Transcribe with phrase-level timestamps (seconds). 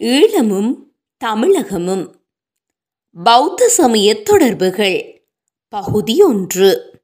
[0.00, 0.74] ஈழமும்
[1.24, 2.14] தமிழகமும்.
[3.24, 5.26] பௌத்த சமய தொடர்புகள்.
[5.68, 7.00] பகுதி ஒன்று.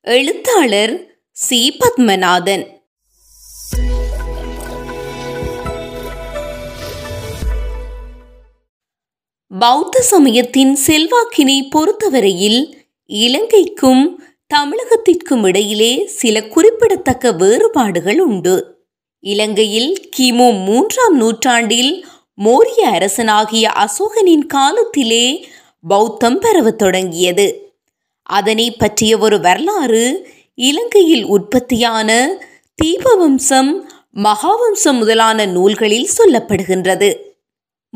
[0.00, 1.76] எழுத்தாளர் சி.
[1.76, 2.66] பத்மநாதன்.
[9.58, 14.18] பௌத்த சமயத்தின் செல்வாக்கினை பொறுத்தவரையில் இலங்கைக்கும்
[14.54, 18.86] தமிழகத்திற்கும் இடையிலே சில குறிப்பிடத்தக்க வேறுபாடுகள் உண்டு.
[19.18, 22.06] இலங்கையில் கிமு மூன்றாம் நூற்றாண்டில்
[22.42, 25.48] மோரிய அரசனாகிய அசோகனின் காலத்திலே
[25.88, 27.72] பௌத்தம் பரவத் தொடங்கியது.
[28.22, 32.38] அதனை பற்றிய ஒரு வரலாறு இலங்கையில் உற்பத்தியான
[32.84, 33.72] தீபவம்சம்
[34.14, 37.16] மகாவம்சம் முதலான நூல்களில் சொல்லப்படுகின்றது.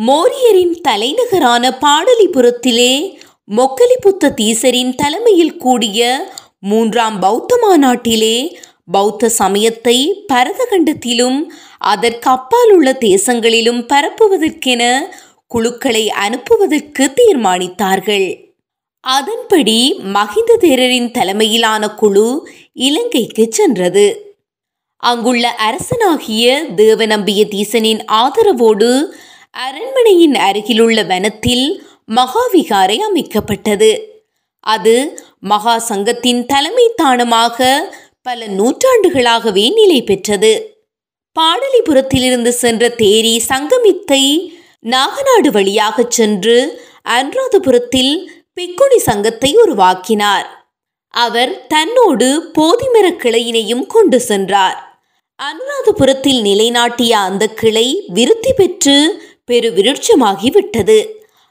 [0.07, 3.17] மோரியரின் தலைநகரான பாடலிபுரத்திலே
[3.57, 9.97] மொக்கலிபுத்த தீசரின் தலைமையில் கூடிய மூன்றாம் பௌத்த மாநாட்டிலே பௌத்த சமயத்தை
[10.33, 11.39] பரதகண்டத்திலும்
[11.93, 14.83] அதற்கு அப்பால் உள்ள தேசங்களிலும் பரப்புவதற்கென
[15.47, 18.29] குழுக்களை அனுப்புவதற்கு தீர்மானித்தார்கள்.
[19.05, 19.79] அதன்படி
[20.13, 24.07] மகிந்த தேரரின் தலைமையிலான குழு இலங்கைக்கு சென்றது.
[25.03, 28.91] அங்குள்ள அரசனாகிய தேவநம்பிய தீசனின் ஆதரவோடு
[29.51, 31.67] அரண்மனையின் அருகிலுள்ள வனத்தில்
[32.15, 33.91] மகாவிகாரை அமைக்கப்பட்டது.
[34.67, 34.97] அது
[35.39, 37.59] மகா சங்கத்தின் தலைமை தானமாக
[38.29, 40.83] பல நூற்றாண்டுகளாகவே நிலை பெற்றது.
[41.37, 44.51] பாடலிபுரத்திலிருந்து சென்ற தேரி சங்கமித்தை
[44.87, 46.57] நாகநாடு வழியாக சென்று
[47.05, 50.67] அனுராதபுரத்தில் பிக்குடி சங்கத்தை உருவாக்கினார்.
[51.09, 55.01] அவர் தன்னோடு போதிமரக் கிளையினையும் கொண்டு சென்றார்.
[55.39, 58.97] அனுராதபுரத்தில் நிலைநாட்டிய அந்த கிளை விருத்தி பெற்று
[59.53, 60.99] பெருவிருட்சமாகிவிட்டது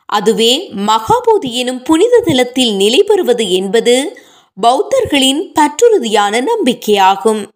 [0.06, 4.20] அதுவே மகாபோதி எனும் புனித தலத்தில் நிலை பெறுவது என்பது
[4.62, 7.48] பௌத்தர்களின் பற்றுறுதியான நம்பிக்கையாகும்.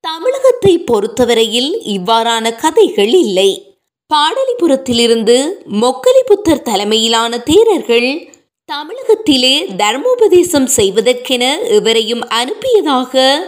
[0.00, 3.76] தமிழகத்தை பொறுத்தவரையில் இவ்வாறான கதைகள் இல்லை.
[4.14, 8.32] பாடலிபுரத்திலிருந்து மொக்கலிபுத்தர் தலைமையிலான தேரர்கள்
[8.64, 13.38] தமிழகத்திலே தர்மோபதேசம் செய்வதற்கென இவரையும் அனுப்பியதாக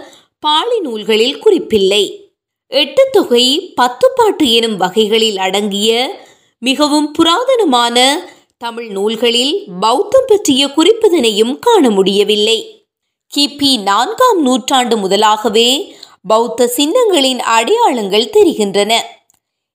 [0.40, 2.32] பாலி நூல்களில் குறிப்பில்லை.
[2.66, 6.20] எட்டு தொகை பத்து பாட்டு எனும் வகைகளில் அடங்கிய
[6.58, 8.16] மிகவும் புராதனமான
[8.58, 12.79] தமிழ் நூல்களில் பௌத்தம் பற்றிய குறிப்பதனையும் காண முடியவில்லை.
[13.34, 15.68] கிபி நான்காம் நூற்றாண்டு முதலாகவே
[16.30, 18.92] பௌத்த சின்னங்களின் அடையாளங்கள் தெரிகின்றன.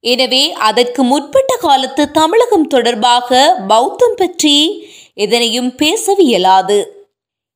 [0.03, 4.57] எனவே அதற்கு முற்பட்ட காலத்து தமிழகம் தொடர்பாக பௌத்தம் பற்றி
[5.25, 6.79] எதனையும் பேசவியலாது.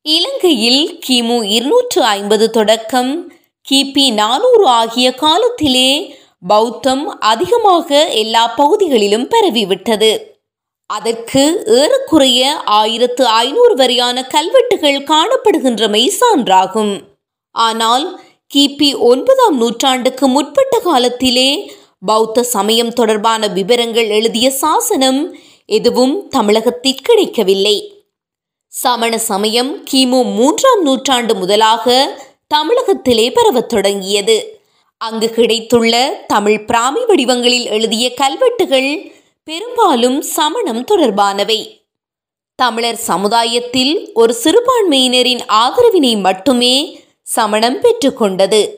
[0.05, 3.11] இலங்கையில் கிமு இருநூற்று ஐம்பது தொடக்கம்
[3.67, 5.89] கிபி நானூறு ஆகிய காலத்திலே
[6.47, 10.11] பௌத்தம் அதிகமாக எல்லா பகுதிகளிலும் பரவிவிட்டது.
[10.89, 11.41] அதற்கு
[11.79, 12.41] ஏறக்குறைய
[12.79, 16.93] ஆயிரத்து ஐநூறு வரையான கல்வெட்டுகள் காணப்படுகின்றமை சான்றாகும்.
[17.55, 18.05] ஆனால்
[18.53, 21.49] கிபி ஒன்பதாம் நூற்றாண்டுக்கு முற்பட்ட காலத்திலே
[22.05, 25.21] பௌத்த சமயம் தொடர்பான விவரங்கள் எழுதிய சாசனம்
[25.65, 27.77] எதுவும் தமிழகத்தில் கிடைக்கவில்லை.
[28.73, 32.17] சமண சமயம் கிமு மூன்றாம் நூற்றாண்டு முதலாக
[32.47, 34.37] தமிழகத்திலே பரவத் தொடங்கியது.
[35.01, 35.93] அங்கு கிடைத்துள்ள
[36.27, 38.91] தமிழ் பிராமி வடிவங்களில் எழுதிய கல்வெட்டுகள்
[39.43, 41.87] பெரும்பாலும் சமணம் தொடர்பானவை.
[42.55, 48.69] தமிழர் சமுதாயத்தில் ஒரு சிறுபான்மையினரின் ஆதரவினை மட்டுமே சமணம் பெற்றுக்கொண்டது.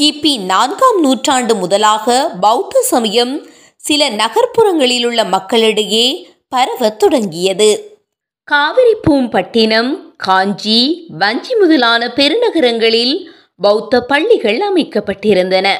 [0.00, 7.98] கிபி நான்காம் நூற்றாண்டு முதலாக பௌத்த சமயம் சில நகர்ப்புறங்களில் உள்ள மக்களிடையே பரவத் தொடங்கியது.
[8.44, 15.76] காவிரி பூம்பட்டினம் காஞ்சி வஞ்சி முதலான பெருநகரங்களில் பௌத்த பள்ளிகள் அமைக்கப்பட்டிருந்தன.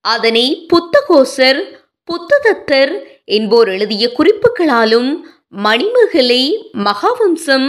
[0.00, 2.92] அதனை புத்தகோசர் புத்ததத்தர்
[3.24, 5.10] என்போர் எழுதிய குறிப்புகளாலும்
[5.64, 6.42] மணிமகளை
[6.72, 7.68] மகாவம்சம்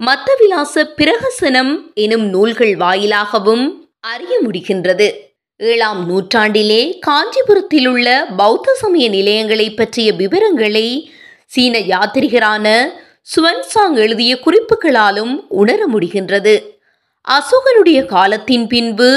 [0.00, 3.64] மத்தவிலாச பிரகசனம் எனும் நூல்கள் வாயிலாகவும்
[4.00, 5.08] அறிய முடிகின்றது.
[5.56, 10.86] ஏழாம் நூற்றாண்டிலே காஞ்சிபுரத்தில் உள்ள பௌத்த சமய நிலையங்களை பற்றிய விவரங்களை
[11.46, 12.66] சீன யாத்திரிகரான
[13.34, 16.54] சுவன்சாங் எழுதிய குறிப்புகளாலும் உணர முடிகின்றது.
[17.28, 19.10] அசோகனுடைய காலத்தின் பின்பு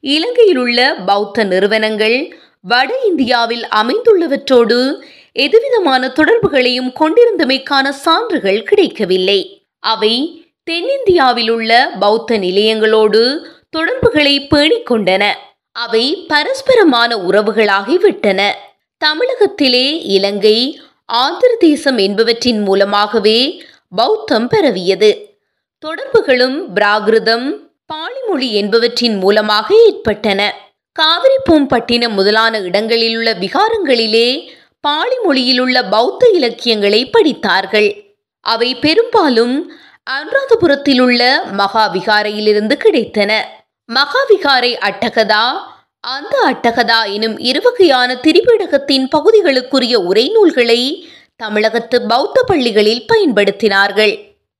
[0.00, 2.18] இலங்கையில் உள்ள பௌத்த நிறுவனங்கள்
[2.60, 5.02] வட இந்தியாவில் அமைந்துள்ளவற்றோடு
[5.32, 9.66] எதுவிதமான தொடர்புகளையும் கொண்டிருந்தமைக்கான சான்றுகள் கிடைக்கவில்லை.
[9.78, 13.38] அவை தென்னிந்தியாவில் உள்ள பௌத்த நிலையங்களோடு
[13.70, 15.32] தொடர்புகளை பேணிக் கொண்டன
[15.72, 18.52] அவை பரஸ்பரமான உறவுகளாகிவிட்டன.
[18.98, 23.62] தமிழகத்திலே இலங்கை ஆந்திர தேசம் என்பவற்றின் மூலமாகவே
[23.96, 25.36] பௌத்தம் பரவியது.
[25.78, 27.56] தொடர்புகளும் பிராகிருதம்
[27.86, 30.67] பாலிமொழி என்பவற்றின் மூலமாக ஏற்பட்டன.
[30.98, 34.28] காவிரி பூம்பட்டினம் முதலான இடங்களில் உள்ள விகாரங்களிலே
[34.80, 37.90] பாலி மொழியிலுள்ள பௌத்த இலக்கியங்களை படித்தார்கள்.
[38.40, 39.54] அவை பெரும்பாலும்
[40.10, 41.22] அனுராதபுரத்தில் உள்ள
[41.56, 43.32] மகாவிகாரையிலிருந்து கிடைத்தன.
[43.88, 45.44] மகாவிகாரை அட்டகதா
[46.00, 50.80] அந்த அட்டகதா எனும் இருவகையான திரிபீடகத்தின் பகுதிகளுக்குரிய உரைநூல்களை
[51.36, 54.14] தமிழகத்து பௌத்த பள்ளிகளில் பயன்படுத்தினார்கள்.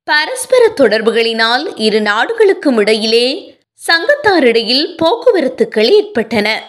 [0.05, 3.27] பரஸ்பர தொடர்புகளினால் இரு நாடுகளுக்கும் இடையிலே
[3.87, 6.63] சங்கத்தாரிடையில் போக்குவரத்துக்கள் ஏற்பட்டன.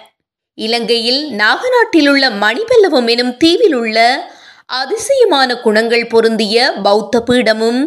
[0.53, 4.29] இலங்கையில் நாகநாட்டிலுள்ள மணிபல்லவம் எனும் தீவில் உள்ள
[4.65, 7.81] அதிசயமான குணங்கள் பொருந்திய பௌத்த பீடமும்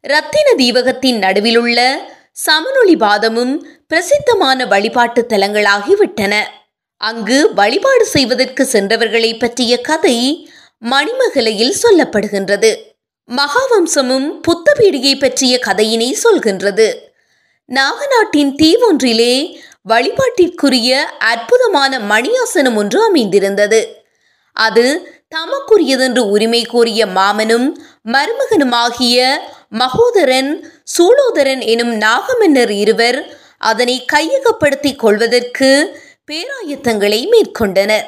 [0.00, 1.96] ரத்தின தீவகத்தின் நடுவிலுள்ள
[2.32, 6.34] சமனொளி பாதமும் பிரசித்தமான வழிபாட்டு தலங்களாகிவிட்டன.
[6.96, 10.48] அங்கு வழிபாடு செய்வதற்கு சென்றவர்களை பற்றிய கதை
[10.84, 12.76] மணிமகலையில் சொல்லப்படுகின்றது.
[13.28, 16.88] மகாவம்சமும் புத்தபீடியை பற்றிய கதையினை சொல்கின்றது.
[17.68, 19.34] நாகநாட்டின் தீவொன்றிலே
[19.88, 23.80] வழிபாட்டிற்குரிய அற்புதமான மணியாசனம் ஒன்று அமைந்திருந்தது.
[24.56, 24.84] அது
[25.36, 27.66] தமக்குரியதென்று உரிமை கோரிய மாமனும்
[28.12, 29.18] மருமகனுமாகிய
[29.68, 30.50] மகோதரன்
[30.94, 33.18] சூளோதரன் எனும் நாகமன்னர் இருவர்
[33.58, 35.70] அதனை கையகப்படுத்திக் கொள்வதற்கு
[36.26, 38.06] பேராயத்தங்களை மேற்கொண்டனர்.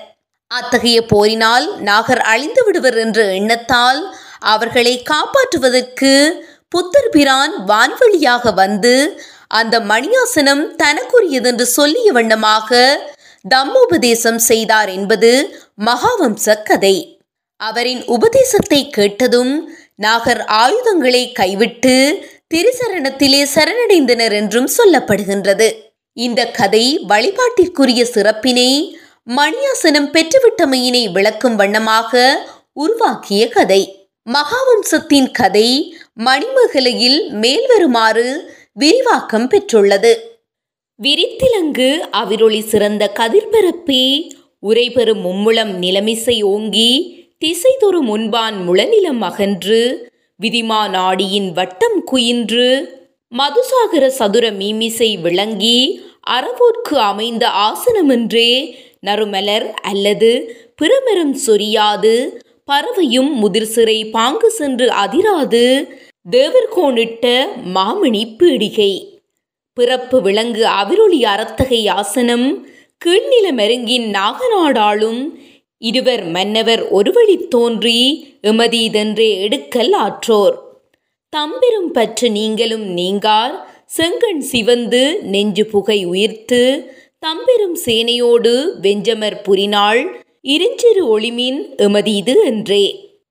[0.50, 4.00] அத்தகைய போரினால் நாகர் அழிந்து விடுவர் என்ற எண்ணத்தால்
[4.52, 6.12] அவர்களை காப்பாற்றுவதற்கு
[6.68, 8.94] புத்தர் பிரான் வான்வழியாக வந்து
[9.50, 12.80] அந்த மணியாசனம் தனக்குரியதென்று சொல்லிய வண்ணமாக
[13.44, 15.30] தம்மோபதேசம் செய்தார் என்பது
[15.84, 16.96] மகாவம்ச கதை.
[17.60, 19.52] அவரின் உபதேசத்தை கேட்டதும்
[19.96, 21.94] நாகர் ஆயுதங்களை கைவிட்டு
[22.54, 25.68] திரிசரணத்திலே சரணடைந்தனர் என்றும் சொல்லப்படுகின்றது.
[26.12, 28.70] இந்த கதை வழிபாட்டிற்குரிய சிறப்பினை
[29.30, 32.12] மணியாசனம் பெற்றுவிட்டமையினை விளக்கும் வண்ணமாக
[32.72, 33.82] உருவாக்கிய கதை.
[34.26, 35.68] மகாவம்சத்தின் கதை
[36.24, 38.28] மணிமகலையில் மேல்வருமாறு
[38.76, 40.12] விரிவாக்கம் பெற்றுள்ளது.
[41.00, 44.02] விரித்திலங்கு அவிரொளி சிறந்த கதிர்பரப்பி
[44.62, 46.90] உரைபெறும் மும்முளம் நிலமிசை ஓங்கி
[47.38, 49.80] திசைதொரு முன்பான் முளநிலம் அகன்று
[50.40, 52.68] விதிமா நாடியின் வட்டம் குயின்று
[53.32, 55.78] மதுசாகர சதுர மீமிசை விளங்கி
[56.30, 58.50] அறவோர்க்கு அமைந்த ஆசனமென்றே
[59.00, 60.30] நறுமலர் அல்லது
[60.82, 62.14] பிறமரம் சொரியாது
[62.64, 65.64] பறவையும் முதிர் சிறை பாங்கு சென்று அதிராது
[66.30, 69.18] தேவர்கோனிட்ட மாமணி பீடிகை.
[69.72, 72.66] பிறப்பு விலங்கு அவிரொளி அறத்தகை ஆசனம்
[73.04, 75.30] கீழ்நில மெருங்கின் நாகநாடாளும்
[75.78, 78.00] இருவர் மன்னவர் ஒருவழி தோன்றி
[78.42, 80.56] எமதீதென்றே எடுக்கல் ஆற்றோர்.
[81.28, 91.60] தம்பெரும் பற்று நீங்களும் நீங்கார் செங்கண் சிவந்து நெஞ்சு புகை உயிர்த்து தம்பெரும் சேனையோடு வெஞ்சமர் புரினாள் இருஞ்சிறு ஒளிமின்
[91.76, 92.84] எமதீது என்றே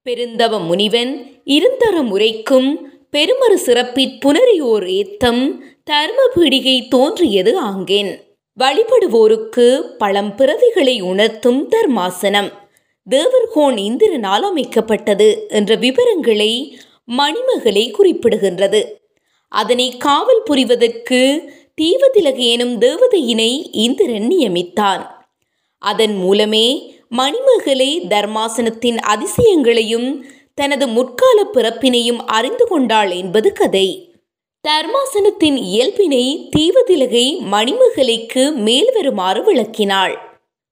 [0.06, 8.22] பெருந்தவ முனிவன் இருந்தர முறைக்கும் பெருமறு சிறப்பிற் புனரியோர் ஏத்தம் தர்ம பீடிகை தோன்றியது ஆங்கேன்.
[8.60, 12.52] வழிபடுவோருக்கு பழம் பிறவிகளை உணர்த்தும் தர்மாசனம்.
[13.10, 16.80] தேவர்கோன் இந்திரனால் அமைக்கப்பட்டது என்ற விவரங்களை
[17.18, 18.84] மணிமகளை குறிப்பிடுகின்றது.
[19.50, 21.50] அதனை காவல் புரிவதற்கு
[21.82, 25.06] தீவதிலக எனும் தேவதையினை இந்திரன் நியமித்தான்.
[25.78, 30.22] அதன் மூலமே மணிமகளை தர்மாசனத்தின் அதிசயங்களையும்
[30.56, 33.88] தனது முற்கால பிறப்பினையும் அறிந்து கொண்டாள் என்பது கதை.
[34.68, 40.16] தர்மாசனத்தின் இயல்பினை தீவதிலகை மணிமகலைக்கு மேல் வருமாறு விளக்கினாள்.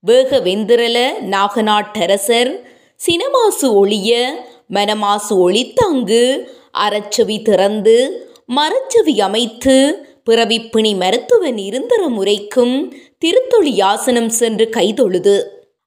[0.08, 0.98] வேகவேந்திரல
[1.32, 2.52] நாகநாட்டரசர்
[2.96, 4.32] சினமாசு ஒளிய
[4.70, 15.36] மனமாசு ஒளித்தாங்கு அறச்சவி திறந்து மரச்சவி அமைத்து பிறவிப்பிணி மருத்துவன் இருந்தர முறைக்கும் திருத்தொழி யாசனம் சென்று கைதொழுது.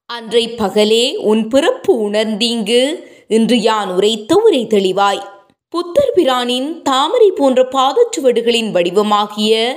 [0.07, 5.23] அன்றை பகலே உன் பிறப்பு உணர்ந்தீங்கு இன்று யான் உரைத்த உரை தெளிவாய்.
[5.69, 9.75] புத்தர் பிரானின் தாமரை போன்ற பாதச்சுவடுகளின் வடிவமாகிய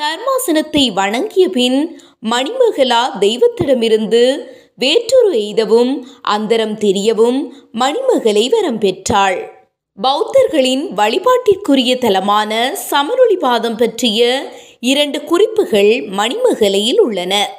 [0.00, 4.38] தர்மாசனத்தை வணங்கிய பின் மணிமகளா தெய்வத்திடமிருந்து
[4.80, 7.40] வேற்றொரு எய்தவும் அந்தரம் தெரியவும்
[7.72, 9.68] மணிமகளை வரம் பெற்றாள்.
[10.02, 14.42] பௌத்தர்களின் வழிபாட்டிற்குரிய தலமான சமரொளி பாதம் பற்றிய
[14.80, 17.50] இரண்டு குறிப்புகள் மணிமகலையில் உள்ளன.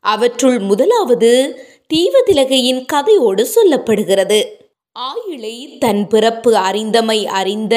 [0.00, 1.60] அவற்றுள் முதலாவது
[1.94, 4.42] தீவதிலகையின் கதையோடு சொல்லப்படுகிறது.
[4.96, 7.76] ஆயிழை தன் பிறப்பு அறிந்தமை அறிந்த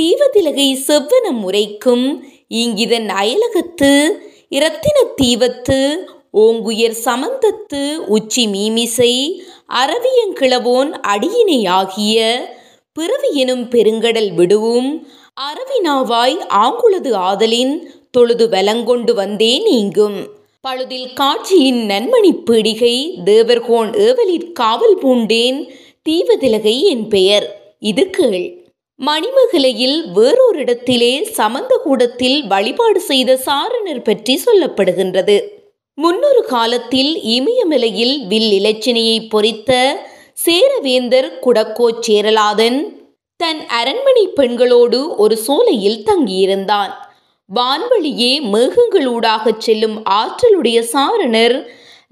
[0.00, 3.90] தீவதிலகை செவ்வனம் முறைக்கும் இங்கிதன் அயலகத்து
[4.48, 5.78] இரத்தின தீவத்து
[6.34, 9.14] ஓங்குயர் சமந்தத்து உச்சி மீமிசை
[9.74, 12.18] அரவியங்கிளவோன் அடியினை ஆகிய
[12.92, 15.08] பிறவி எனும் பெருங்கடல் விடுவும்
[15.40, 17.74] அரவினாவாய் ஆங்குளது ஆதலின்
[18.10, 20.18] தொழுது வலங்கொண்டு வந்தே நீங்கும்.
[20.68, 25.58] பழுதில் காட்சியின் நன்மணி பீடிகை தேவர்கோன் ஏவலிற் காவல் பூண்டேன்
[26.08, 27.44] தீவதிலகை என் பெயர்.
[27.78, 28.44] இது கேள்.
[29.00, 35.36] மணிமகலையில் வேறொரு இடத்திலே சமந்த கூடத்தில் வழிபாடு செய்த சாரணர் பற்றி சொல்லப்படுகின்றது.
[35.94, 39.70] முன்னொரு காலத்தில் இமயமலையில் வில் இலச்சினையை பொறித்த
[40.44, 42.80] சேரவேந்தர் குடக்கோ சேரலாதன்
[43.36, 46.92] தன் அரண்மனை பெண்களோடு ஒரு சோலையில் தங்கியிருந்தான்.
[47.50, 51.56] வான்வழியே மேகங்களூடாகச் செல்லும் ஆற்றலுடைய சாரணர்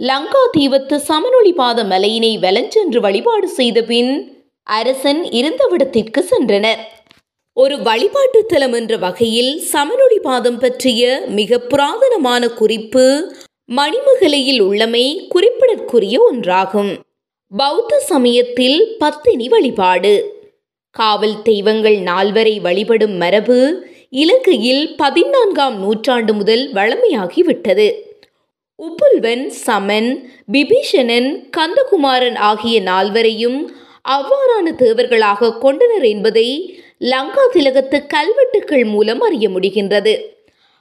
[0.08, 6.78] லங்கா தீவத்து சமனொளிபாத மலையினை வலஞ்சென்று வழிபாடு செய்த பின் அரசன் இருந்தவிடத்திற்கு சென்றனர்.
[7.52, 13.34] ஒரு வழிபாட்டு தலம் என்ற வகையில் சமனொளிபாதம் பற்றிய மிக புராதனமான குறிப்பு
[13.72, 16.92] மணிமகலையில் உள்ளமை குறிப்பிடற்குரிய ஒன்றாகும்.
[17.56, 20.14] பௌத்த சமயத்தில் பத்தினி வழிபாடு.
[20.90, 28.08] காவல் தெய்வங்கள் நால்வரை வழிபடும் மரபு இலங்கையில் பதினான்காம் நூற்றாண்டு முதல் வழமையாகிவிட்டது.
[28.80, 33.68] உப்புல்வன் சமன் பிபீஷணன் கந்தகுமாரன் ஆகிய நால்வரையும்
[34.08, 40.14] அவ்வாறான தேவர்களாக கொண்டனர் என்பதை லங்கா திலகத்து கல்வெட்டுக்கள் மூலம் அறிய முடிகின்றது.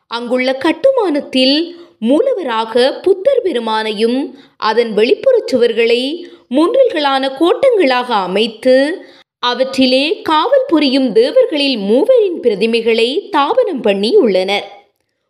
[0.08, 9.06] அங்குள்ள கட்டுமானத்தில் மூலவராக புத்தர் பெருமானையும் அதன் வெளிப்புறச் சுவர்களை முன்றல்களான கோட்டங்களாக அமைத்து
[9.40, 14.78] அவற்றிலே காவல் புரியும் தேவர்களில் மூவரின் பிரதிமைகளை தாபனம் பண்ணி உள்ளனர்.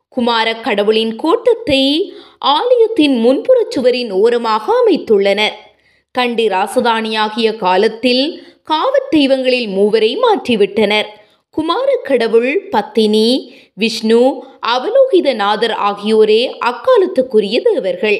[0.09, 5.51] குமாரக் கடவுளின் கோட்டத்தை ஆலயத்தின் முன்புறச் சுவரின் ஓரமாக அமைத்துள்ளனர்
[6.11, 11.05] கண்டி ராசதானியாகிய காலத்தில் காவற் தெய்வங்களில் மூவரை மாற்றிவிட்டனர்.
[11.49, 18.19] குமார கடவுள் பத்தினி விஷ்ணு அவலோகிதநாதர் ஆகியோரே அக்காலத்துக்குரிய தேவர்கள்.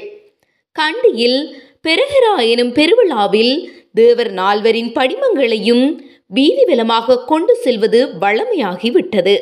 [0.72, 1.56] கண்டியில்
[1.88, 6.00] பெருகரா எனும் பெருவிழாவில் தேவர் நால்வரின் படிமங்களையும்
[6.36, 9.38] வீதிவலமாக கொண்டு செல்வது வழமையாகிவிட்டது.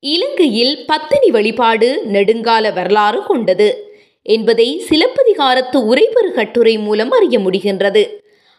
[0.00, 3.89] இலங்கையில் பத்தினி வழிபாடு நெடுங்கால வரலாறு கொண்டது.
[4.22, 8.06] என்பதை சிலப்பதிகாரத்து உரைபெறு கட்டுரை மூலம் அறிய முடிகின்றது.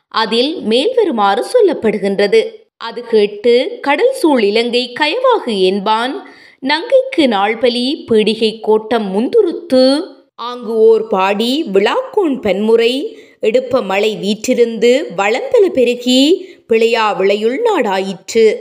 [0.08, 2.46] அதில் மேல்வருமாறு சொல்லப்படுகின்றது.
[2.77, 6.30] அது கேட்டு கடல் சூழ் இலங்கை கயவாகு என்பான்.
[6.68, 10.01] நங்கைக்கு நாள்பலி பீடிகை கோட்டம் முந்துருத்து
[10.36, 18.56] ஆங்கு ஓர் பாடி விழாக்கோன் பன்முறை எடுப்ப மழை வீற்றிருந்து வளம்பல பெருகி பிழையா விளையுள் நாடாயிற்று.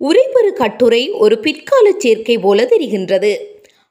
[0.00, 3.36] உரைபெறு கட்டுரை ஒரு பிற்கால சேர்க்கை போல தெரிகின்றது.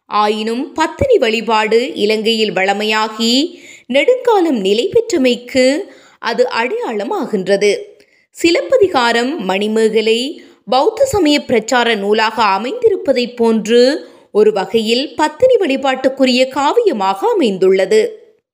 [0.10, 5.66] ஆயினும் பத்தினி வழிபாடு இலங்கையில் வளமையாகி நெடுங்காலம் நிலை பெற்றமைக்கு
[6.20, 7.72] அது அடையாளமாகின்றது.
[8.36, 10.20] சிலப்பதிகாரம் மணிமேகலை
[10.70, 13.82] பௌத்த சமய பிரச்சார நூலாக அமைந்திருப்பதைப் போன்று
[14.32, 18.02] ஒரு வகையில் பத்தினி வழிபாட்டுக்குரிய காவியமாக அமைந்துள்ளது.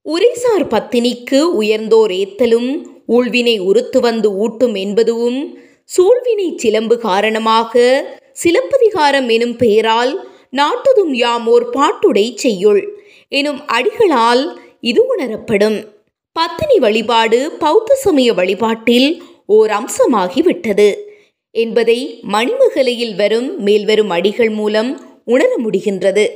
[0.05, 2.69] உரைசார் பத்தினிக்கு உயர்ந்தோர் ஏத்தலும்
[3.05, 5.39] ஊழ்வினை உறுத்து வந்து ஊட்டும் என்பதுவும்
[5.85, 7.83] சூழ்வினை சிலம்பு காரணமாக
[8.31, 13.01] சிலப்பதிகாரம் எனும் பெயரால் நாட்டுதும் யாமோர் பாட்டுடை செய்யுள்.
[13.27, 15.83] எனும் அடிகளால் இது உணரப்படும்.
[16.31, 20.95] பத்தினி வழிபாடு பௌத்த சமய வழிபாட்டில் ஓர் அம்சமாகிவிட்டது.
[21.51, 26.27] என்பதை மணிமகலையில் வரும் மேல்வரும் அடிகள் மூலம் உணர முடிகின்றது.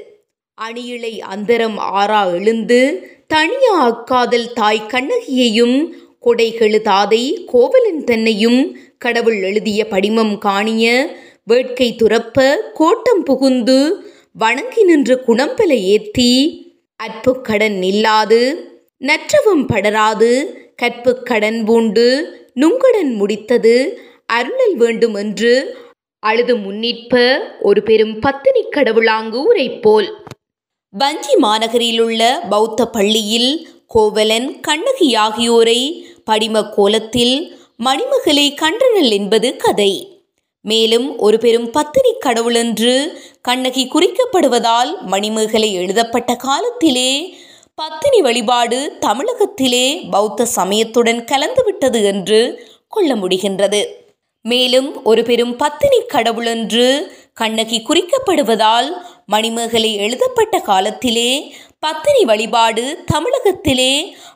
[0.61, 5.91] அணியிலை அந்தரம் ஆறா எழுந்து தனியா அக்காதல் தாய் கண்ணகியையும்
[6.25, 11.15] கொடைகெழு தாதை கோவலன் தன்னையும் கடவுள் எழுதிய படிமம் காணிய
[11.47, 16.31] வேட்கை துறப்ப கோட்டம் புகுந்து வணங்கி நின்று குணம்பெல ஏத்தி
[17.03, 18.69] அற்புக்கடன் இல்லாது நில்லாது
[19.01, 22.05] நற்றவம் படராது கற்புக்கடன் பூண்டு
[22.53, 25.81] நுங்கடன் முடித்தது அருளல் வேண்டும் என்று
[26.19, 30.07] அழுது முன்னிற்ப ஒரு பெரும் பத்தினி கடவுளாங்கு உரைப்போல்
[30.89, 40.12] வஞ்சி மாநகரிலுள்ள பௌத்த பள்ளியில் கோவலன் கண்ணகி ஆகியோரை படிம கோலத்தில் மணிமகளை கன்றனல் என்பது கதை.
[40.63, 42.93] மேலும் ஒரு பெரும் பத்தினி கடவுளென்று
[43.41, 47.09] கண்ணகி குறிக்கப்படுவதால் மணிமேகலை எழுதப்பட்ட காலத்திலே
[47.75, 52.39] பத்தினி வழிபாடு தமிழகத்திலே பௌத்த சமயத்துடன் கலந்துவிட்டது என்று
[52.87, 53.81] கொள்ள முடிகின்றது.
[54.41, 56.87] மேலும் ஒரு பெரும் பத்தினி கடவுளென்று
[57.33, 58.89] கண்ணகி குறிக்கப்படுவதால்
[59.25, 63.93] மணிமேகலை எழுதப்பட்ட காலத்திலே பத்தினி வழிபாடு தமிழகத்திலே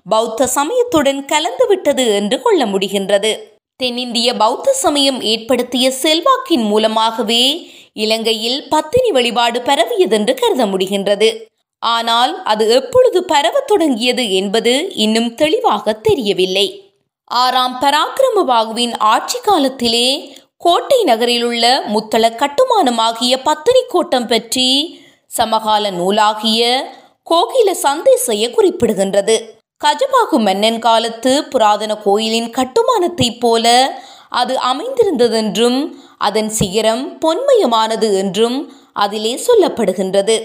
[0.09, 3.31] பௌத்த சமயத்துடன் கலந்துவிட்டது என்று கொள்ள முடிகின்றது.
[3.81, 11.29] தென்னிந்திய பௌத்த சமயம் ஏற்படுத்திய செல்வாக்கின் மூலமாகவே இலங்கையில் பத்தினி வழிபாடு பரவியதென்று கருத முடிகின்றது.
[11.79, 16.67] ஆனால் அது எப்பொழுது பரவத் தொடங்கியது என்பது இன்னும் தெளிவாக தெரியவில்லை.
[17.23, 20.07] ஆறாம் பராக்கிரமபாகுவின் ஆட்சி காலத்திலே
[20.57, 24.69] கோட்டை நகரிலுள்ள முத்தள கட்டுமானமாகிய பத்தினி கோட்டம் பற்றி
[25.27, 26.81] சமகால நூலாகிய
[27.29, 29.56] கோகில சந்தேசைய குறிப்பிடுகின்றது.
[29.85, 33.65] கஜபாகு மன்னன் காலத்து புராதன கோயிலின் கட்டுமானத்தைப் போல
[34.29, 40.35] அது அமைந்திருந்ததென்றும் அதன் சிகரம் பொன்மயமானது என்றும் அதிலே சொல்லப்படுகின்றது.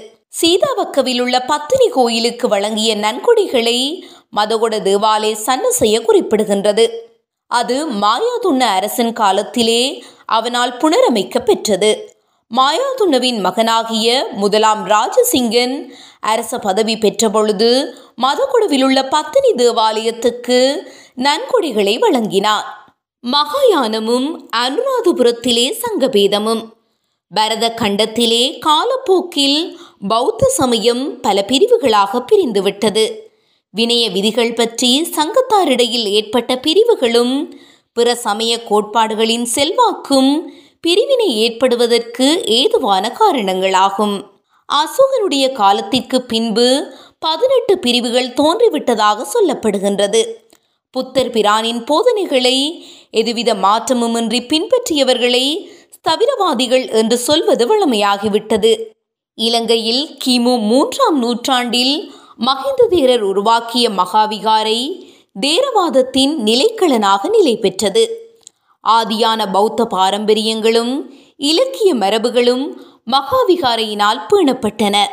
[0.41, 4.03] சீதாவக்கவில் உள்ள பத்தினி கோயிலுக்கு வழங்கிய நன்கொடைகளை
[4.37, 6.89] மதகொட தேவாலய சன்னசைய குறிப்பிடுகின்றது.
[7.47, 11.91] அது மாயாதுண்ண அரசன் காலத்திலே அவனால் புனரமைக்க பெற்றது.
[12.57, 15.89] மாயாதுண்ணவின் மகனாகிய முதலாம் ராஜசிங்கன்
[16.21, 20.83] அரச பதவி பெற்றபொழுது மதகுடவில் உள்ள பத்தினி தேவாலயத்துக்கு
[21.17, 22.67] நன்கொடைகளை வழங்கினார்.
[23.25, 26.63] மகாயானமும் அனுராதபுரத்திலே சங்கபேதமும்.
[27.31, 29.79] பரத கண்டத்திலே காலப்போக்கில்
[30.09, 33.11] பௌத்த சமயம் பல பிரிவுகளாக பிரிந்துவிட்டது.
[33.75, 37.61] வினய விதிகள் பற்றி சங்கத்தாரிடையில் ஏற்பட்ட பிரிவுகளும்
[37.93, 40.53] பிற சமய கோட்பாடுகளின் செல்வாக்கும்
[40.85, 44.25] பிரிவினை ஏற்படுவதற்கு ஏதுவான காரணங்களாகும்.
[44.69, 50.23] அசோகனுடைய காலத்திற்கு பின்பு பதினெட்டு பிரிவுகள் தோன்றிவிட்டதாக சொல்லப்படுகின்றது.
[50.91, 52.57] புத்தர் பிரானின் போதனைகளை
[53.11, 55.45] எதுவித மாற்றமுமின்றி பின்பற்றியவர்களை
[56.01, 58.73] தவிரவாதிகள் என்று சொல்வது வழமையாகிவிட்டது.
[59.35, 64.79] இலங்கையில் கிமு மூன்றாம் நூற்றாண்டில் மகிந்த தேரர் உருவாக்கிய மகாவிகாரை
[65.41, 68.22] தேரவாதத்தின் நிலைக்களனாக நிலை பெற்றது
[68.89, 75.07] ஆதியான பௌத்த பாரம்பரியங்களும் இலக்கிய மரபுகளும் மகாவிகாரையினால் பேணப்பட்டன.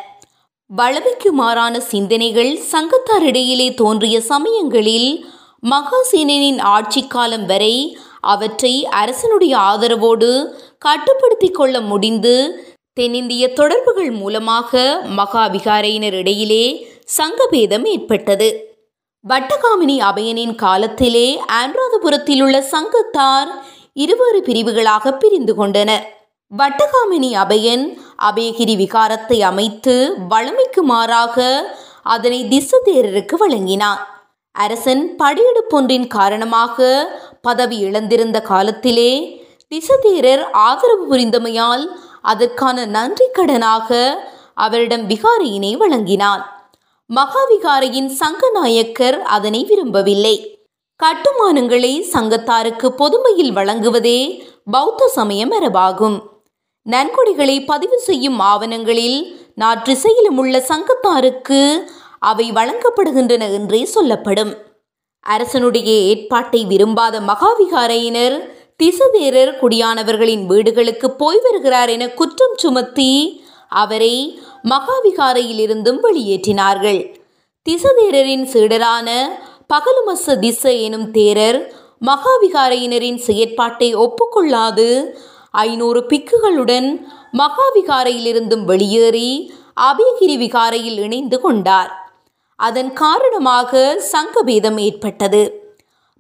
[0.66, 5.26] வளமைக்கு மாறான சிந்தனைகள் சங்கத்தாரிடையிலே தோன்றிய சமயங்களில்
[5.70, 16.88] மகாசேனனின் ஆட்சி காலம் வரை அவற்றை அரசனுடைய ஆதரவோடு கட்டுப்படுத்திக் கொள்ள முடிந்து தென்னிந்திய தொடர்புகள் மூலமாக மகாவிகாரையினர் இடையிலே
[17.18, 18.69] சங்கபேதம் ஏற்பட்டது.
[19.26, 23.50] வட்டகாமினி அபயனின் காலத்திலே அனுராதபுரத்தில் உள்ள சங்கத்தார்
[23.94, 26.06] இருவேறு பிரிவுகளாக பிரிந்து கொண்டனர்.
[26.52, 27.84] வட்டகாமினி அபயன்
[28.30, 29.96] அபயகிரி விகாரத்தை அமைத்து
[30.30, 31.48] வளமைக்கு மாறாக
[32.04, 34.02] அதனை திசதேரருக்கு வழங்கினான்.
[34.52, 36.88] அரசன் படையெடுப்பொன்றின் காரணமாக
[37.42, 39.12] பதவி இழந்திருந்த காலத்திலே
[39.68, 41.86] திசதேரர் ஆதரவு புரிந்தமையால்
[42.22, 44.00] அதற்கான நன்றி கடனாக
[44.54, 46.46] அவரிடம் விகாரையினை வழங்கினான்.
[47.10, 50.36] மகாவிகாரையின் சங்கநாயக்கர் அதனை விரும்பவில்லை.
[51.00, 54.20] கட்டுமானங்களை சங்கத்தாருக்கு பொதுமையில் வழங்குவதே
[54.66, 56.18] பௌத்த சமய மரபாகும்.
[56.86, 59.20] நன்கொடைகளை பதிவு செய்யும் ஆவணங்களில்
[59.58, 61.62] நாற்றிசையிலும் உள்ள சங்கத்தாருக்கு
[62.20, 64.54] அவை வழங்கப்படுகின்றன என்றே சொல்லப்படும்.
[65.26, 68.38] அரசனுடைய ஏற்பாட்டை விரும்பாத மகாவிகாரையினர்
[68.84, 73.12] திசதேரர் குடியானவர்களின் வீடுகளுக்கு போய் வருகிறார் என குற்றம் சுமத்தி
[73.82, 77.16] அவரை மகாவிகாரையிலிருந்தும் வெளியேற்றினார்கள்.
[77.70, 79.10] திசதேரரின் சீடரான
[79.74, 81.72] பகலுமச திச எனும் தேரர்
[82.06, 85.06] மகாவிகாரையினரின் செயற்பாட்டை ஒப்புக்கொள்ளாது
[85.52, 92.14] ஐநூறு பிக்குகளுடன் மகாவிகாரையிலிருந்தும் வெளியேறி அபயகிரி விகாரையில் இணைந்து கொண்டார்.
[92.56, 95.68] அதன் காரணமாக சங்கபேதம் ஏற்பட்டது.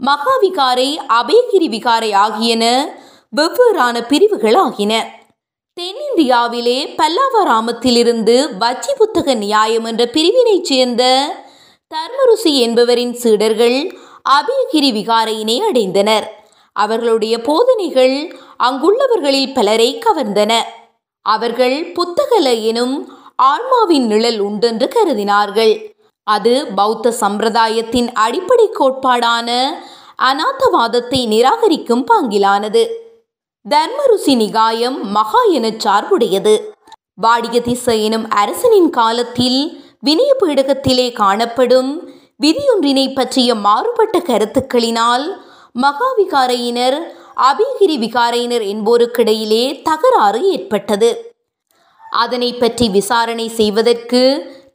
[0.05, 2.93] மகாவிகாரை அபயகிரி விகாரை ஆகியன
[3.35, 5.18] வெவ்வேறான பிரிவுகள் ஆகின
[5.79, 11.03] தென்னிந்தியாவிலே பல்லாவராமத்திலிருந்து வச்சி புத்தக நியாயம் என்ற பிரிவினைச் சேர்ந்த
[11.91, 13.77] தர்மருசி என்பவரின் சீடர்கள்
[14.29, 16.23] அபயகிரி விகாரையினை அடைந்தனர்.
[16.73, 20.53] அவர்களுடைய போதனைகள் அங்குள்ளவர்களில் பலரை கவர்ந்தன.
[21.21, 25.73] அவர்கள் புத்தகல எனும் ஆன்மாவின் நிழல் உண்டென்று கருதினார்கள்.
[26.23, 29.49] அது பௌத்த சம்பிரதாயத்தின் அடிப்படை கோட்பாடான
[30.23, 32.83] அநாத்தவாதத்தை நிராகரிக்கும் பாங்கிலானது.
[33.65, 36.53] தர்மருசி நிகாயம் மகா எனச் சார்புடையது.
[37.63, 39.59] திசை எனும் அரசனின் காலத்தில்
[40.05, 41.89] வினய பீடகத்திலே காணப்படும்
[42.43, 45.25] விதியொன்றினை பற்றிய மாறுபட்ட கருத்துக்களினால்
[45.81, 46.97] மகாவிகாரையினர்
[47.49, 51.11] அபிகிரி விகாரையினர் என்போருக்கிடையிலே தகராறு ஏற்பட்டது.
[52.11, 54.23] அதனை பற்றி விசாரணை செய்வதற்கு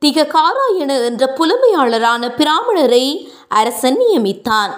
[0.05, 3.07] திக காராயண என்ற புலமையாளரான பிராமணரை
[3.49, 4.75] அரசன் நியமித்தான்.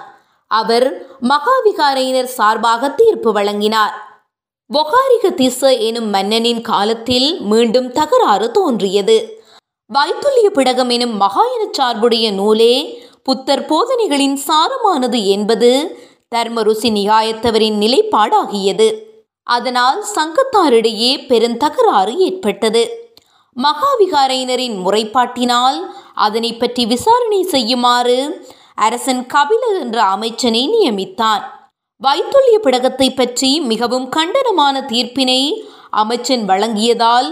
[0.51, 0.87] அவர்
[1.21, 3.95] மகாவிகாரையினர் சார்பாக தீர்ப்பு வழங்கினார்.
[4.69, 9.17] ஒகாரிக திச எனும் மன்னனின் காலத்தில் மீண்டும் தகராறு தோன்றியது.
[9.89, 12.73] வைத்துல்ய பிடகம் எனும் மகாயன சார்புடைய நூலே
[13.23, 15.71] புத்தர் போதனைகளின் சாரமானது என்பது
[16.35, 18.87] தர்மருசி நிகாயத்தவரின் நிலைப்பாடாகியது.
[19.47, 22.83] அதனால் சங்கத்தாரிடையே பெருந்தகராறு ஏற்பட்டது.
[23.57, 25.79] மகாவிகாரையினரின் முறைப்பாட்டினால்
[26.13, 28.17] அதனை பற்றி விசாரணை செய்யுமாறு
[28.77, 31.43] அரசன் கபில என்ற அமைச்சனை நியமித்தான்.
[32.01, 35.41] வைத்துல்ய பிடகத்தை பற்றி மிகவும் கண்டனமான தீர்ப்பினை
[36.01, 37.29] அமைச்சன் வழங்கியதால்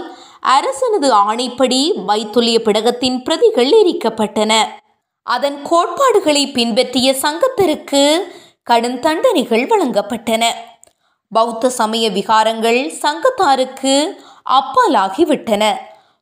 [0.56, 4.52] அரசனது ஆணைப்படி வைத்துல்ய பிடகத்தின் பிரதிகள் எரிக்கப்பட்டன.
[5.26, 8.02] அதன் கோட்பாடுகளை பின்பற்றிய சங்கத்திற்கு
[8.62, 10.44] கடும் தண்டனைகள் வழங்கப்பட்டன.
[11.32, 13.94] பௌத்த சமய விகாரங்கள் சங்கத்தாருக்கு
[14.58, 15.64] அப்பாலாகிவிட்டன.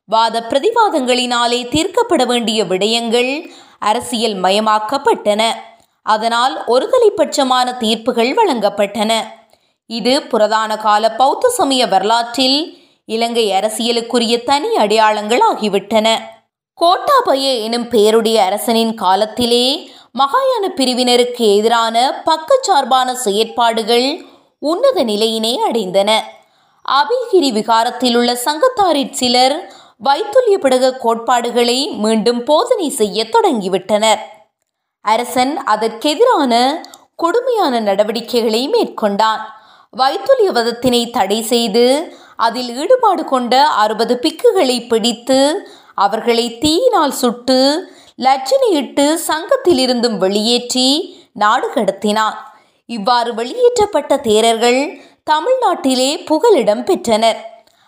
[0.09, 3.31] வாத பிரதிவாதங்களினாலே தீர்க்கப்பட வேண்டிய விடயங்கள்
[3.79, 5.43] அரசியல் மயமாக்கப்பட்டன
[6.01, 9.11] அதனால் ஒருதலைப்பட்சமான தீர்ப்புகள் வழங்கப்பட்டன.
[9.85, 16.07] இது புரதான கால பௌத்த சமய வரலாற்றில் இலங்கை அரசியலுக்குரிய தனி அடையாளங்கள் ஆகிவிட்டன
[16.73, 24.25] கோட்டாபய எனும் பெயருடைய அரசனின் காலத்திலே மகாயான பிரிவினருக்கு எதிரான பக்கச்சார்பான செயற்பாடுகள்
[24.59, 26.11] உன்னத நிலையினை அடைந்தன.
[26.89, 34.21] அபிகிரி விகாரத்தில் உள்ள சங்கத்தாரிற் சிலர் வைத்துல்ய பிடக கோட்பாடுகளை மீண்டும் போதனை செய்ய தொடங்கிவிட்டனர்.
[35.01, 36.53] அரசன் அதற்கெதிரான
[37.15, 39.41] கொடுமையான நடவடிக்கைகளை மேற்கொண்டான்.
[39.93, 41.85] வைத்துல்யவதத்தினை தடை செய்து
[42.35, 45.39] அதில் ஈடுபாடு கொண்ட அறுபது பிக்குகளை பிடித்து
[45.95, 47.59] அவர்களை தீயினால் சுட்டு
[48.21, 50.87] லட்சணையிட்டு சங்கத்திலிருந்தும் வெளியேற்றி
[51.33, 52.37] நாடு கடத்தினான்.
[52.85, 54.81] இவ்வாறு வெளியேற்றப்பட்ட தேரர்கள்
[55.31, 57.39] தமிழ்நாட்டிலே புகலிடம் பெற்றனர்.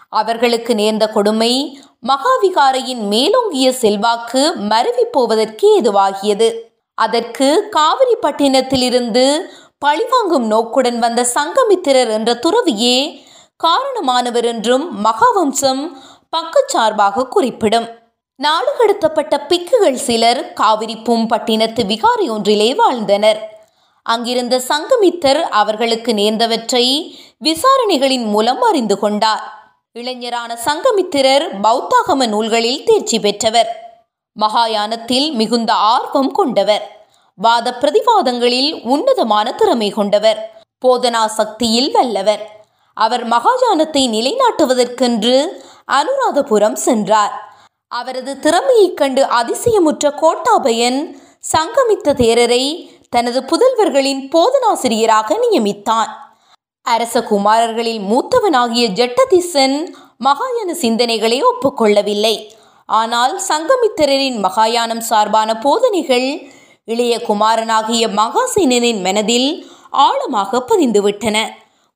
[0.09, 6.53] அவர்களுக்கு நேர்ந்த கொடுமை மகாவிகாரையின் மேலோங்கிய செல்வாக்கு மருவி போவதற்கு ஏதுவாகியது
[6.93, 9.39] அதற்கு காவிரிப்பட்டினத்திலிருந்து
[9.79, 13.25] பழிவாங்கும் நோக்குடன் வந்த சங்கமித்திரர் என்ற துறவியே
[13.63, 15.91] காரணமானவர் என்றும் மகாவம்சம்
[16.37, 17.87] பக்கச்சார்பாக குறிப்பிடும்.
[18.35, 23.39] நாடு கடத்தப்பட்ட பிக்குகள் சிலர் காவிரி பூம்பட்டினத்து விகாரி ஒன்றிலே வாழ்ந்தனர்.
[24.03, 29.56] அங்கிருந்த சங்கமித்தர் அவர்களுக்கு நேர்ந்தவற்றை விசாரணைகளின் மூலம் அறிந்து கொண்டார்.
[29.97, 33.69] இளைஞரான சங்கமித்திரர் பௌத்தாகம நூல்களில் தேர்ச்சி பெற்றவர்.
[34.39, 37.07] மகாயானத்தில் மிகுந்த ஆர்வம் கொண்டவர்.
[37.35, 40.61] வாத பிரதிவாதங்களில் உன்னதமான திறமை கொண்டவர்.
[40.85, 42.65] போதனா சக்தியில் வல்லவர்.
[42.93, 45.47] அவர் மகாயானத்தை நிலைநாட்டுவதற்கென்று
[45.91, 47.57] அனுராதபுரம் சென்றார்.
[47.87, 51.19] அவரது திறமையைக் கண்டு அதிசயமுற்ற கோட்டாபயன்
[51.57, 56.09] சங்கமித்த தேரரை தனது புதல்வர்களின் போதனாசிரியராக நியமித்தான்.
[56.93, 59.77] அரச குமாரர்களில் மூத்தவனாகிய ஜட்டதிசன்
[60.25, 62.35] மகாயான சிந்தனைகளை ஒப்புக்கொள்ளவில்லை.
[62.85, 66.27] ஆனால் சங்கமித்திரரின் மகாயானம் சார்பான போதனைகள்
[66.85, 69.49] இளைய குமாரனாகிய மகாசேனனின் மனதில்
[69.89, 71.37] ஆழமாக பதிந்துவிட்டன.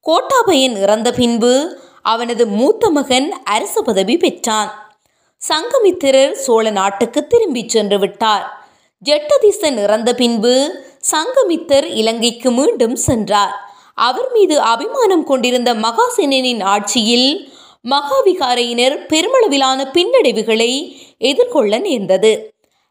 [0.06, 4.72] கோட்டாபயன் இறந்த பின்பு அவனது மூத்த மகன் அரச பதவி பெற்றான்.
[5.42, 8.46] சங்கமித்திரர் சோழ நாட்டுக்கு திரும்பிச் சென்று விட்டார்.
[9.06, 10.54] ஜெட்டதிசன் இறந்த பின்பு
[11.12, 13.71] சங்கமித்தர் இலங்கைக்கு மீண்டும் சென்றார்.
[13.98, 17.30] அவர் மீது அபிமானம் கொண்டிருந்த மகாசேனனின் ஆட்சியில்
[17.90, 20.72] மகாவிகாரையினர் பெருமளவிலான பின்னடைவுகளை
[21.18, 22.32] எதிர்கொள்ள நேர்ந்தது.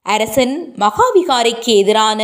[0.03, 2.21] அரசன் மகாவிகாரைக்கு எதிரான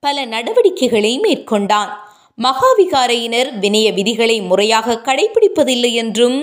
[0.00, 1.90] பல நடவடிக்கைகளை மேற்கொண்டான்.
[2.38, 6.38] மகாவிகாரையினர் வினய விதிகளை முறையாக கடைபிடிப்பதில்லை என்றும்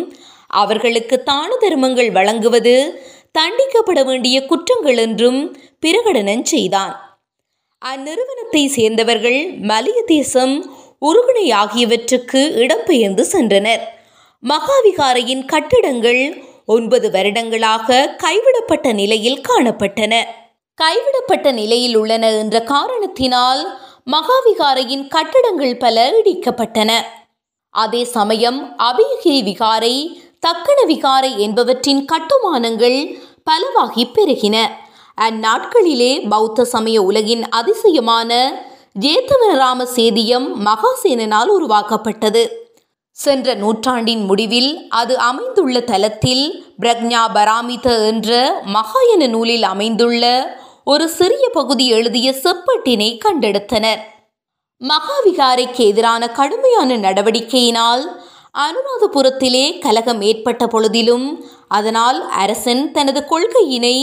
[0.48, 2.76] அவர்களுக்கு தான தர்மங்கள் வழங்குவது
[3.32, 5.40] தண்டிக்கப்பட வேண்டிய குற்றங்கள் என்றும்
[5.86, 6.94] பிரகடனம் செய்தான்.
[7.82, 10.56] அந்நிறுவனத்தை சேர்ந்தவர்கள் மலிய தேசம்
[11.01, 13.83] உருகுணை ஆகியவற்றுக்கு இடம்பெயர்ந்து சென்றனர்.
[14.43, 20.23] மகாவிகாரையின் கட்டிடங்கள் ஒன்பது வருடங்களாக கைவிடப்பட்ட நிலையில் காணப்பட்டன.
[20.73, 23.79] கைவிடப்பட்ட நிலையில் உள்ளன என்ற காரணத்தினால்
[24.12, 26.91] மகாவிகாரையின் கட்டடங்கள் பல இடிக்கப்பட்டன.
[27.69, 29.95] அதே சமயம் அபயகிரி விகாரை
[30.39, 34.67] தக்கன விகாரை என்பவற்றின் கட்டுமானங்கள் பலவாகி பெருகின.
[35.21, 38.31] அந்நாட்களிலே பௌத்த சமய உலகின் அதிசயமான
[39.03, 42.71] ஜேத்தவனராம சேதியம் மகாசேனனால் உருவாக்கப்பட்டது.
[43.12, 50.23] சென்ற நூற்றாண்டின் முடிவில் அது அமைந்துள்ள தலத்தில் பிரக்ஞா பராமித என்ற மகாயன நூலில் அமைந்துள்ள
[50.83, 54.01] ஒரு சிறிய பகுதி எழுதிய செப்பட்டினை கண்டெடுத்தனர்.
[54.81, 58.03] மகாவிகாரைக்கு எதிரான கடுமையான நடவடிக்கையினால்
[58.53, 63.97] அனுராதபுரத்திலே கலகம் ஏற்பட்ட பொழுதிலும் அதனால் அரசன் தனது கொள்கையினை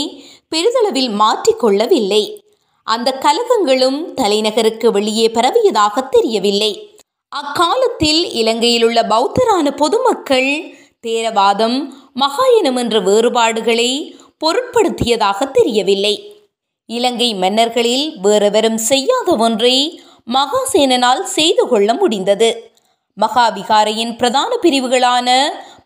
[0.49, 2.44] பெரிதளவில் மாற்றிக்கொள்ளவில்லை.
[2.87, 6.97] அந்த கலகங்களும் தலைநகருக்கு வெளியே பரவியதாக தெரியவில்லை.
[7.29, 11.77] அக்காலத்தில் இலங்கையில் உள்ள பௌத்தரான பொதுமக்கள் தேரவாதம்
[12.19, 16.15] மகாயனம் என்ற வேறுபாடுகளை பொருட்படுத்தியதாக தெரியவில்லை.
[16.85, 20.01] இலங்கை மன்னர்களில் வேறெவரும் செய்யாத ஒன்றை
[20.33, 22.49] மகாசேனனால் செய்து கொள்ள முடிந்தது.
[23.21, 25.29] மகாவிகாரையின் பிரதான பிரிவுகளான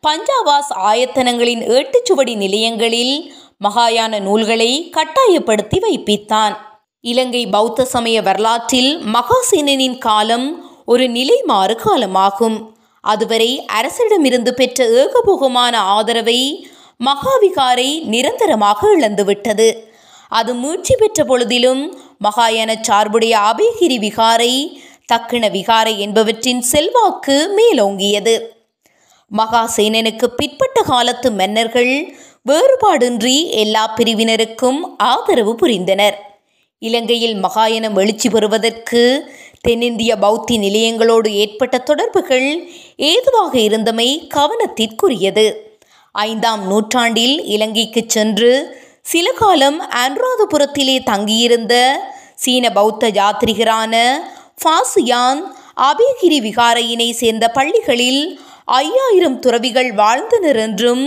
[0.08, 3.34] பஞ்சாவாஸ் ஆயத்தனங்களின் ஏட்டுச்சுவடி நிலையங்களில்
[3.64, 6.56] மகாயான நூல்களை கட்டாயப்படுத்தி வைப்பித்தான்.
[7.02, 10.48] இலங்கை பௌத்த சமய வரலாற்றில் மகாசேனனின் காலம்
[10.86, 12.58] ஒரு நிலைமாறு காலமாகும்.
[13.02, 16.70] அதுவரை அரசிடமிருந்து பெற்ற ஏகபோகமான ஆதரவை
[17.06, 19.70] மகாவிகாரை நிரந்தரமாக இழந்துவிட்டது.
[20.30, 21.84] அது மூழ்ச்சி பெற்ற பொழுதிலும்
[22.24, 24.54] மகாயான சார்புடைய அபயகிரி விகாரை
[25.14, 28.40] தக்கிண விகாரை என்பவற்றின் செல்வாக்கு மேலோங்கியது.
[29.38, 32.18] மகாசேனனுக்கு பிற்பட்ட காலத்து மன்னர்கள்
[32.50, 36.28] வேறுபாடின்றி எல்லா பிரிவினருக்கும் ஆதரவு புரிந்தனர்.
[36.82, 39.02] இலங்கையில் மகாயனம் எழுச்சி பெறுவதற்கு
[39.62, 45.46] தென்னிந்திய பௌத்தி நிலையங்களோடு ஏற்பட்ட தொடர்புகள் ஏதுவாக இருந்தமை கவனத்திற்குரியது.
[46.12, 48.52] ஐந்தாம் நூற்றாண்டில் இலங்கைக்கு சென்று
[49.02, 52.00] சில காலம் அனுராதபுரத்திலே தங்கியிருந்த
[52.36, 53.96] சீன பௌத்த யாத்ரிகரான
[54.62, 55.42] ஃபாசியான்
[55.82, 61.04] அபயகிரி விகாரையினை சேர்ந்த பள்ளிகளில் ஐயாயிரம் துறவிகள் வாழ்ந்தனர் என்றும்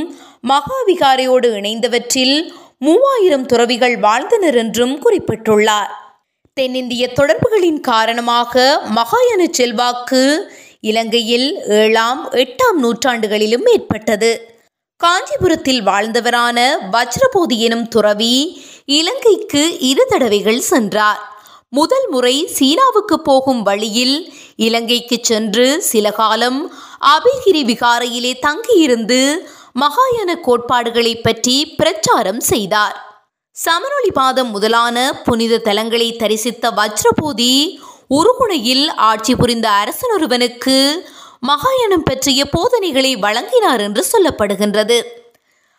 [0.48, 2.36] மகாவிகாரையோடு இணைந்தவற்றில்
[2.84, 5.90] மூவாயிரம் துறவிகள் வாழ்ந்தனர் என்றும் குறிப்பிட்டுள்ளார்.
[6.54, 10.22] தென்னிந்திய தொடர்புகளின் காரணமாக மகாயான செல்வாக்கு
[10.80, 14.32] இலங்கையில் ஏழாம் எட்டாம் நூற்றாண்டுகளிலும் ஏற்பட்டது.
[14.96, 16.58] காஞ்சிபுரத்தில் வாழ்ந்தவரான
[16.92, 21.22] வஜ்ரபோதி எனும் துறவி இலங்கைக்கு இரு தடவைகள் சென்றார்.
[21.68, 24.16] முதல் முறை சீனாவுக்கு போகும் வழியில்
[24.56, 26.60] இலங்கைக்கு சென்று சில காலம்
[27.14, 29.20] அபிகிரி விகாரையிலே தங்கியிருந்து
[29.80, 33.26] மகாயான கோட்பாடுகளை பற்றி பிரச்சாரம் செய்தார்.
[33.52, 37.78] சமநொளி பாதம் முதலான புனித தலங்களை தரிசித்த வஜ்ரபூதி
[38.10, 40.94] உருகுணையில் ஆட்சி புரிந்த அரசனொருவனுக்கு
[41.40, 45.02] மகாயணம் பற்றிய போதனைகளை வழங்கினார் என்று சொல்லப்படுகின்றது.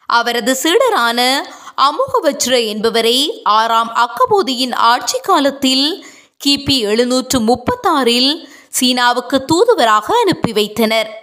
[0.06, 1.46] அவரது சீடரான
[1.78, 6.06] அமுகவஜ்ர என்பவரை ஆறாம் அக்கபோதியின் ஆட்சி காலத்தில்
[6.46, 11.23] கிபி எழுநூற்று முப்பத்தாறில் சீனாவுக்கு தூதுவராக அனுப்பி வைத்தனர்.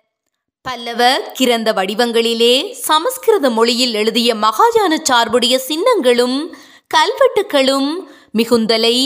[0.63, 6.55] பல்லவ கிரந்த வடிவங்களிலே சமஸ்கிருத மொழியில் எழுதிய மகாஜான சார்புடைய சின்னங்களும்
[6.95, 7.97] கல்வெட்டுக்களும்
[8.33, 8.97] மிகுந்தலை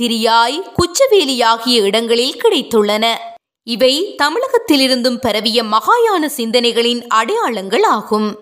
[0.00, 3.14] திரியாய் குச்சவேலி ஆகிய இடங்களில் கிடைத்துள்ளன.
[3.62, 8.40] இவை தமிழகத்திலிருந்தும் பரவிய மகாயான சிந்தனைகளின் அடையாளங்கள் ஆகும்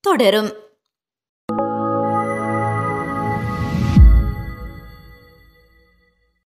[0.00, 0.52] தொடரும்.